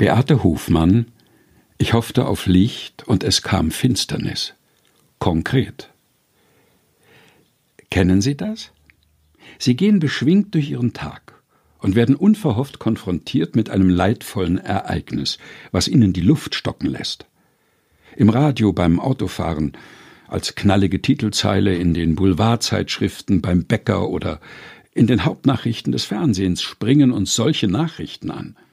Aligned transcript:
Beate 0.00 0.42
Hofmann 0.42 1.08
Ich 1.76 1.92
hoffte 1.92 2.24
auf 2.24 2.46
Licht 2.46 3.06
und 3.06 3.22
es 3.22 3.42
kam 3.42 3.70
Finsternis. 3.70 4.54
Konkret. 5.18 5.90
Kennen 7.90 8.22
Sie 8.22 8.34
das? 8.34 8.72
Sie 9.58 9.76
gehen 9.76 9.98
beschwingt 9.98 10.54
durch 10.54 10.70
Ihren 10.70 10.94
Tag 10.94 11.34
und 11.80 11.96
werden 11.96 12.14
unverhofft 12.16 12.78
konfrontiert 12.78 13.56
mit 13.56 13.68
einem 13.68 13.90
leidvollen 13.90 14.56
Ereignis, 14.56 15.36
was 15.70 15.86
Ihnen 15.86 16.14
die 16.14 16.22
Luft 16.22 16.54
stocken 16.54 16.86
lässt. 16.86 17.26
Im 18.16 18.30
Radio 18.30 18.72
beim 18.72 19.00
Autofahren, 19.00 19.76
als 20.28 20.54
knallige 20.54 21.02
Titelzeile 21.02 21.74
in 21.74 21.92
den 21.92 22.14
Boulevardzeitschriften 22.14 23.42
beim 23.42 23.66
Bäcker 23.66 24.08
oder 24.08 24.40
in 24.94 25.06
den 25.06 25.26
Hauptnachrichten 25.26 25.92
des 25.92 26.06
Fernsehens 26.06 26.62
springen 26.62 27.12
uns 27.12 27.34
solche 27.34 27.68
Nachrichten 27.68 28.30
an– 28.30 28.56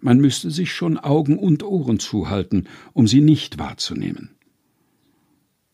man 0.00 0.18
müsste 0.18 0.50
sich 0.50 0.72
schon 0.72 0.98
Augen 0.98 1.38
und 1.38 1.62
Ohren 1.62 1.98
zuhalten, 1.98 2.68
um 2.92 3.06
sie 3.06 3.20
nicht 3.20 3.58
wahrzunehmen. 3.58 4.30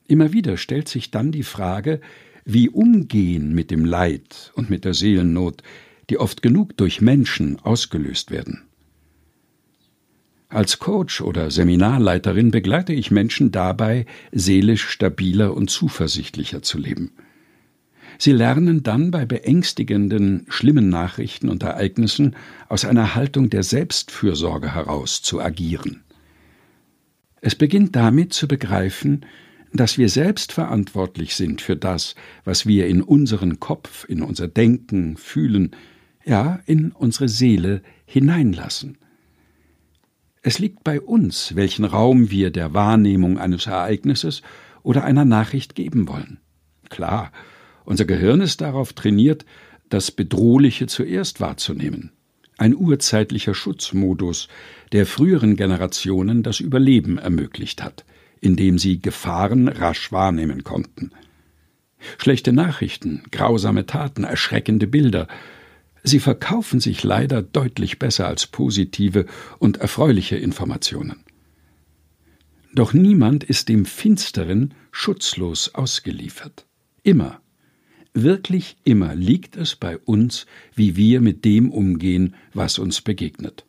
Immer 0.06 0.32
wieder 0.32 0.56
stellt 0.56 0.88
sich 0.88 1.10
dann 1.10 1.32
die 1.32 1.42
Frage, 1.42 2.00
wie 2.44 2.68
umgehen 2.68 3.54
mit 3.54 3.70
dem 3.70 3.84
Leid 3.84 4.52
und 4.54 4.70
mit 4.70 4.84
der 4.84 4.94
Seelennot, 4.94 5.62
die 6.10 6.18
oft 6.18 6.42
genug 6.42 6.76
durch 6.76 7.00
Menschen 7.00 7.58
ausgelöst 7.60 8.30
werden. 8.30 8.62
Als 10.48 10.78
Coach 10.78 11.20
oder 11.20 11.50
Seminarleiterin 11.50 12.50
begleite 12.50 12.92
ich 12.92 13.10
Menschen 13.10 13.50
dabei, 13.50 14.06
seelisch 14.30 14.84
stabiler 14.88 15.54
und 15.54 15.70
zuversichtlicher 15.70 16.62
zu 16.62 16.78
leben. 16.78 17.12
Sie 18.18 18.32
lernen 18.32 18.82
dann 18.82 19.10
bei 19.10 19.26
beängstigenden, 19.26 20.46
schlimmen 20.48 20.88
Nachrichten 20.88 21.48
und 21.48 21.62
Ereignissen 21.62 22.36
aus 22.68 22.84
einer 22.84 23.14
Haltung 23.14 23.50
der 23.50 23.62
Selbstfürsorge 23.62 24.74
heraus 24.74 25.22
zu 25.22 25.40
agieren. 25.40 26.02
Es 27.40 27.54
beginnt 27.54 27.94
damit 27.96 28.32
zu 28.32 28.48
begreifen, 28.48 29.26
dass 29.72 29.98
wir 29.98 30.08
selbst 30.08 30.52
verantwortlich 30.52 31.34
sind 31.34 31.60
für 31.60 31.76
das, 31.76 32.14
was 32.44 32.64
wir 32.64 32.86
in 32.86 33.02
unseren 33.02 33.58
Kopf, 33.58 34.06
in 34.08 34.22
unser 34.22 34.48
Denken, 34.48 35.16
Fühlen, 35.16 35.72
ja 36.24 36.60
in 36.64 36.92
unsere 36.92 37.28
Seele 37.28 37.82
hineinlassen. 38.06 38.98
Es 40.42 40.58
liegt 40.58 40.84
bei 40.84 41.00
uns, 41.00 41.56
welchen 41.56 41.84
Raum 41.84 42.30
wir 42.30 42.50
der 42.50 42.72
Wahrnehmung 42.72 43.38
eines 43.38 43.66
Ereignisses 43.66 44.42
oder 44.82 45.02
einer 45.04 45.24
Nachricht 45.24 45.74
geben 45.74 46.06
wollen. 46.06 46.38
Klar, 46.90 47.32
unser 47.84 48.04
Gehirn 48.04 48.40
ist 48.40 48.60
darauf 48.60 48.92
trainiert, 48.92 49.44
das 49.88 50.10
Bedrohliche 50.10 50.86
zuerst 50.86 51.40
wahrzunehmen. 51.40 52.12
Ein 52.56 52.74
urzeitlicher 52.74 53.54
Schutzmodus, 53.54 54.48
der 54.92 55.06
früheren 55.06 55.56
Generationen 55.56 56.42
das 56.42 56.60
Überleben 56.60 57.18
ermöglicht 57.18 57.82
hat, 57.82 58.04
indem 58.40 58.78
sie 58.78 59.00
Gefahren 59.00 59.68
rasch 59.68 60.12
wahrnehmen 60.12 60.62
konnten. 60.62 61.10
Schlechte 62.18 62.52
Nachrichten, 62.52 63.22
grausame 63.30 63.86
Taten, 63.86 64.24
erschreckende 64.24 64.86
Bilder, 64.86 65.26
sie 66.02 66.20
verkaufen 66.20 66.78
sich 66.80 67.02
leider 67.02 67.42
deutlich 67.42 67.98
besser 67.98 68.28
als 68.28 68.46
positive 68.46 69.26
und 69.58 69.78
erfreuliche 69.78 70.36
Informationen. 70.36 71.24
Doch 72.74 72.92
niemand 72.92 73.44
ist 73.44 73.68
dem 73.68 73.84
Finsteren 73.84 74.74
schutzlos 74.90 75.74
ausgeliefert. 75.74 76.66
Immer 77.02 77.40
Wirklich 78.16 78.76
immer 78.84 79.16
liegt 79.16 79.56
es 79.56 79.74
bei 79.74 79.98
uns, 79.98 80.46
wie 80.72 80.96
wir 80.96 81.20
mit 81.20 81.44
dem 81.44 81.72
umgehen, 81.72 82.36
was 82.52 82.78
uns 82.78 83.00
begegnet. 83.00 83.66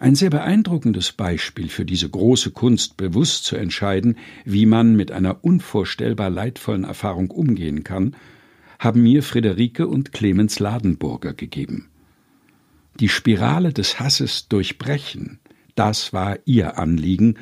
Ein 0.00 0.16
sehr 0.16 0.30
beeindruckendes 0.30 1.12
Beispiel 1.12 1.68
für 1.68 1.84
diese 1.84 2.08
große 2.08 2.50
Kunst, 2.50 2.96
bewusst 2.96 3.44
zu 3.44 3.56
entscheiden, 3.56 4.16
wie 4.44 4.66
man 4.66 4.96
mit 4.96 5.12
einer 5.12 5.44
unvorstellbar 5.44 6.30
leidvollen 6.30 6.84
Erfahrung 6.84 7.30
umgehen 7.30 7.84
kann, 7.84 8.16
haben 8.80 9.02
mir 9.02 9.22
Friederike 9.22 9.86
und 9.86 10.12
Clemens 10.12 10.58
Ladenburger 10.58 11.34
gegeben. 11.34 11.88
Die 12.98 13.08
Spirale 13.08 13.72
des 13.72 14.00
Hasses 14.00 14.48
durchbrechen, 14.48 15.38
das 15.76 16.12
war 16.12 16.38
ihr 16.44 16.76
Anliegen, 16.76 17.36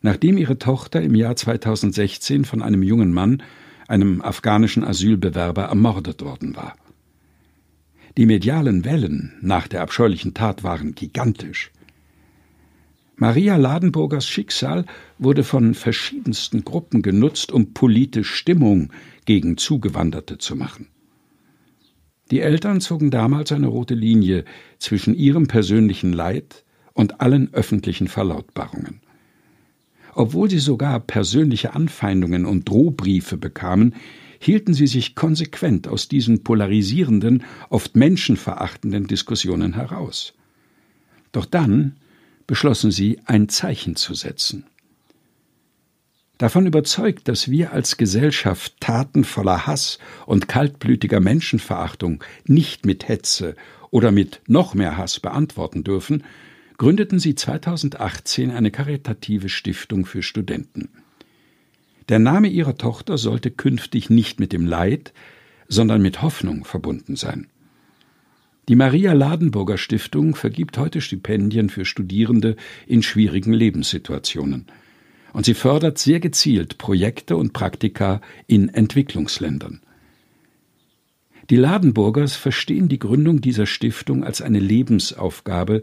nachdem 0.00 0.38
ihre 0.38 0.58
Tochter 0.58 1.02
im 1.02 1.16
Jahr 1.16 1.34
2016 1.34 2.44
von 2.44 2.62
einem 2.62 2.84
jungen 2.84 3.12
Mann 3.12 3.42
einem 3.90 4.22
afghanischen 4.22 4.84
Asylbewerber, 4.84 5.64
ermordet 5.64 6.22
worden 6.22 6.54
war. 6.54 6.76
Die 8.16 8.26
medialen 8.26 8.84
Wellen 8.84 9.32
nach 9.40 9.66
der 9.66 9.82
abscheulichen 9.82 10.32
Tat 10.32 10.62
waren 10.62 10.94
gigantisch. 10.94 11.72
Maria 13.16 13.56
Ladenburgers 13.56 14.26
Schicksal 14.26 14.86
wurde 15.18 15.44
von 15.44 15.74
verschiedensten 15.74 16.64
Gruppen 16.64 17.02
genutzt, 17.02 17.52
um 17.52 17.74
politisch 17.74 18.32
Stimmung 18.32 18.92
gegen 19.26 19.56
Zugewanderte 19.56 20.38
zu 20.38 20.56
machen. 20.56 20.86
Die 22.30 22.40
Eltern 22.40 22.80
zogen 22.80 23.10
damals 23.10 23.50
eine 23.50 23.66
rote 23.66 23.94
Linie 23.94 24.44
zwischen 24.78 25.14
ihrem 25.14 25.48
persönlichen 25.48 26.12
Leid 26.12 26.64
und 26.94 27.20
allen 27.20 27.52
öffentlichen 27.52 28.06
Verlautbarungen. 28.06 29.00
Obwohl 30.14 30.50
sie 30.50 30.58
sogar 30.58 31.00
persönliche 31.00 31.74
Anfeindungen 31.74 32.44
und 32.44 32.68
Drohbriefe 32.68 33.36
bekamen, 33.36 33.94
hielten 34.40 34.74
sie 34.74 34.86
sich 34.86 35.14
konsequent 35.14 35.86
aus 35.86 36.08
diesen 36.08 36.42
polarisierenden, 36.42 37.44
oft 37.68 37.94
menschenverachtenden 37.94 39.06
Diskussionen 39.06 39.74
heraus. 39.74 40.32
Doch 41.32 41.44
dann 41.44 41.96
beschlossen 42.46 42.90
sie, 42.90 43.20
ein 43.26 43.48
Zeichen 43.48 43.96
zu 43.96 44.14
setzen. 44.14 44.64
Davon 46.38 46.64
überzeugt, 46.64 47.28
dass 47.28 47.50
wir 47.50 47.72
als 47.72 47.98
Gesellschaft 47.98 48.80
Taten 48.80 49.24
voller 49.24 49.66
Hass 49.66 49.98
und 50.24 50.48
kaltblütiger 50.48 51.20
Menschenverachtung 51.20 52.24
nicht 52.46 52.86
mit 52.86 53.08
Hetze 53.08 53.56
oder 53.90 54.10
mit 54.10 54.40
noch 54.46 54.72
mehr 54.72 54.96
Hass 54.96 55.20
beantworten 55.20 55.84
dürfen, 55.84 56.24
gründeten 56.80 57.18
sie 57.18 57.34
2018 57.34 58.50
eine 58.50 58.70
karitative 58.70 59.50
Stiftung 59.50 60.06
für 60.06 60.22
Studenten. 60.22 60.88
Der 62.08 62.18
Name 62.18 62.48
ihrer 62.48 62.78
Tochter 62.78 63.18
sollte 63.18 63.50
künftig 63.50 64.08
nicht 64.08 64.40
mit 64.40 64.50
dem 64.50 64.64
Leid, 64.64 65.12
sondern 65.68 66.00
mit 66.00 66.22
Hoffnung 66.22 66.64
verbunden 66.64 67.16
sein. 67.16 67.48
Die 68.70 68.76
Maria 68.76 69.12
Ladenburger 69.12 69.76
Stiftung 69.76 70.34
vergibt 70.34 70.78
heute 70.78 71.02
Stipendien 71.02 71.68
für 71.68 71.84
Studierende 71.84 72.56
in 72.86 73.02
schwierigen 73.02 73.52
Lebenssituationen. 73.52 74.64
Und 75.34 75.44
sie 75.44 75.52
fördert 75.52 75.98
sehr 75.98 76.18
gezielt 76.18 76.78
Projekte 76.78 77.36
und 77.36 77.52
Praktika 77.52 78.22
in 78.46 78.70
Entwicklungsländern. 78.70 79.82
Die 81.50 81.56
Ladenburgers 81.56 82.36
verstehen 82.36 82.88
die 82.88 82.98
Gründung 82.98 83.42
dieser 83.42 83.66
Stiftung 83.66 84.24
als 84.24 84.40
eine 84.40 84.60
Lebensaufgabe, 84.60 85.82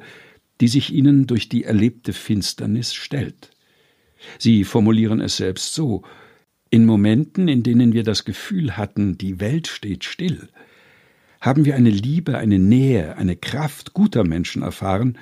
die 0.61 0.67
sich 0.67 0.93
ihnen 0.93 1.27
durch 1.27 1.49
die 1.49 1.63
erlebte 1.63 2.13
Finsternis 2.13 2.93
stellt. 2.93 3.51
Sie 4.39 4.63
formulieren 4.63 5.21
es 5.21 5.37
selbst 5.37 5.73
so 5.73 6.03
In 6.69 6.85
Momenten, 6.85 7.47
in 7.47 7.63
denen 7.63 7.93
wir 7.93 8.03
das 8.03 8.25
Gefühl 8.25 8.75
hatten, 8.75 9.17
die 9.17 9.39
Welt 9.39 9.67
steht 9.67 10.03
still, 10.03 10.49
haben 11.39 11.65
wir 11.65 11.75
eine 11.75 11.89
Liebe, 11.91 12.37
eine 12.37 12.59
Nähe, 12.59 13.15
eine 13.15 13.35
Kraft 13.35 13.93
guter 13.93 14.23
Menschen 14.23 14.63
erfahren, 14.63 15.17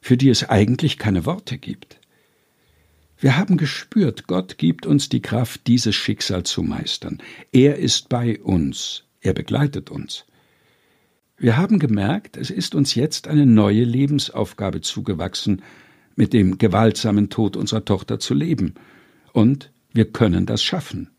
für 0.00 0.16
die 0.16 0.28
es 0.28 0.48
eigentlich 0.48 0.98
keine 0.98 1.26
Worte 1.26 1.58
gibt. 1.58 1.98
Wir 3.18 3.36
haben 3.36 3.56
gespürt, 3.56 4.26
Gott 4.26 4.58
gibt 4.58 4.86
uns 4.86 5.08
die 5.08 5.22
Kraft, 5.22 5.66
dieses 5.66 5.96
Schicksal 5.96 6.44
zu 6.44 6.62
meistern. 6.62 7.22
Er 7.50 7.76
ist 7.76 8.08
bei 8.08 8.38
uns, 8.40 9.04
er 9.20 9.32
begleitet 9.32 9.90
uns. 9.90 10.26
Wir 11.38 11.58
haben 11.58 11.78
gemerkt, 11.78 12.36
es 12.36 12.50
ist 12.50 12.74
uns 12.74 12.94
jetzt 12.94 13.28
eine 13.28 13.44
neue 13.44 13.84
Lebensaufgabe 13.84 14.80
zugewachsen, 14.80 15.62
mit 16.14 16.32
dem 16.32 16.56
gewaltsamen 16.56 17.28
Tod 17.28 17.56
unserer 17.56 17.84
Tochter 17.84 18.18
zu 18.18 18.32
leben. 18.32 18.74
Und 19.32 19.70
wir 19.92 20.10
können 20.10 20.46
das 20.46 20.62
schaffen. 20.62 21.10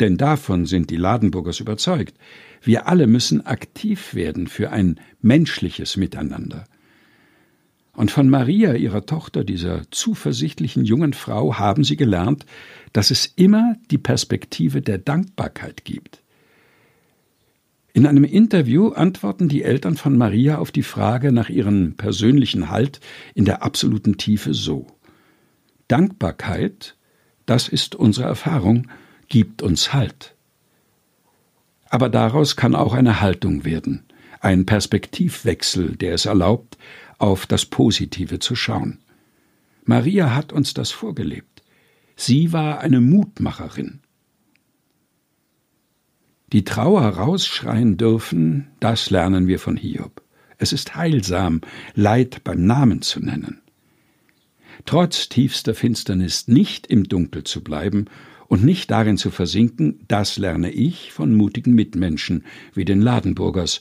Denn 0.00 0.18
davon 0.18 0.66
sind 0.66 0.90
die 0.90 0.96
Ladenburgers 0.96 1.60
überzeugt. 1.60 2.14
Wir 2.60 2.88
alle 2.88 3.06
müssen 3.06 3.46
aktiv 3.46 4.14
werden 4.14 4.48
für 4.48 4.70
ein 4.70 5.00
menschliches 5.20 5.96
Miteinander. 5.96 6.64
Und 7.94 8.10
von 8.10 8.28
Maria, 8.28 8.74
ihrer 8.74 9.06
Tochter, 9.06 9.44
dieser 9.44 9.82
zuversichtlichen 9.90 10.84
jungen 10.84 11.12
Frau, 11.12 11.58
haben 11.58 11.84
sie 11.84 11.96
gelernt, 11.96 12.46
dass 12.92 13.10
es 13.10 13.26
immer 13.36 13.76
die 13.90 13.98
Perspektive 13.98 14.80
der 14.80 14.98
Dankbarkeit 14.98 15.84
gibt. 15.84 16.21
In 17.94 18.06
einem 18.06 18.24
Interview 18.24 18.88
antworten 18.88 19.48
die 19.48 19.62
Eltern 19.62 19.96
von 19.96 20.16
Maria 20.16 20.58
auf 20.58 20.70
die 20.70 20.82
Frage 20.82 21.30
nach 21.30 21.50
ihrem 21.50 21.94
persönlichen 21.94 22.70
Halt 22.70 23.00
in 23.34 23.44
der 23.44 23.62
absoluten 23.62 24.16
Tiefe 24.16 24.54
so 24.54 24.86
Dankbarkeit, 25.88 26.96
das 27.44 27.68
ist 27.68 27.94
unsere 27.94 28.26
Erfahrung, 28.26 28.88
gibt 29.28 29.60
uns 29.60 29.92
Halt. 29.92 30.34
Aber 31.90 32.08
daraus 32.08 32.56
kann 32.56 32.74
auch 32.74 32.94
eine 32.94 33.20
Haltung 33.20 33.66
werden, 33.66 34.04
ein 34.40 34.64
Perspektivwechsel, 34.64 35.96
der 35.96 36.14
es 36.14 36.24
erlaubt, 36.24 36.78
auf 37.18 37.44
das 37.44 37.66
Positive 37.66 38.38
zu 38.38 38.56
schauen. 38.56 39.00
Maria 39.84 40.34
hat 40.34 40.54
uns 40.54 40.72
das 40.72 40.90
vorgelebt. 40.92 41.62
Sie 42.16 42.54
war 42.54 42.80
eine 42.80 43.02
Mutmacherin. 43.02 44.00
Die 46.52 46.64
Trauer 46.64 47.02
rausschreien 47.02 47.96
dürfen, 47.96 48.68
das 48.78 49.08
lernen 49.08 49.46
wir 49.48 49.58
von 49.58 49.76
Hiob. 49.76 50.22
Es 50.58 50.74
ist 50.74 50.94
heilsam, 50.94 51.62
Leid 51.94 52.44
beim 52.44 52.66
Namen 52.66 53.00
zu 53.00 53.20
nennen. 53.20 53.62
Trotz 54.84 55.30
tiefster 55.30 55.74
Finsternis 55.74 56.48
nicht 56.48 56.86
im 56.86 57.04
Dunkel 57.04 57.44
zu 57.44 57.64
bleiben 57.64 58.04
und 58.48 58.64
nicht 58.64 58.90
darin 58.90 59.16
zu 59.16 59.30
versinken, 59.30 60.04
das 60.08 60.36
lerne 60.36 60.70
ich 60.70 61.12
von 61.12 61.34
mutigen 61.34 61.74
Mitmenschen 61.74 62.44
wie 62.74 62.84
den 62.84 63.00
Ladenburgers, 63.00 63.80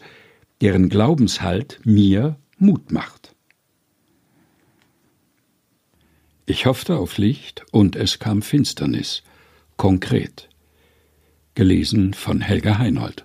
deren 0.61 0.87
Glaubenshalt 0.87 1.81
mir 1.83 2.37
Mut 2.57 2.91
macht. 2.91 3.35
Ich 6.45 6.65
hoffte 6.65 6.97
auf 6.97 7.17
Licht 7.17 7.65
und 7.71 7.97
es 7.97 8.19
kam 8.19 8.41
Finsternis, 8.41 9.23
konkret. 9.75 10.50
Gelesen 11.61 12.15
von 12.15 12.41
Helga 12.41 12.79
Heinold. 12.79 13.23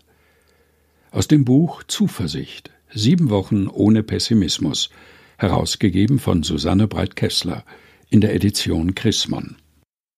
Aus 1.11 1.27
dem 1.27 1.47
Buch 1.47 1.83
Zuversicht, 1.85 2.71
sieben 2.93 3.31
Wochen 3.31 3.67
ohne 3.67 4.03
Pessimismus, 4.03 4.91
herausgegeben 5.38 6.19
von 6.19 6.43
Susanne 6.43 6.87
Breit-Kessler 6.87 7.65
in 8.11 8.21
der 8.21 8.35
Edition 8.35 8.94
Chrismon. 8.94 9.56